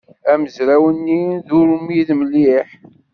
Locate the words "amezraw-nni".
0.31-1.21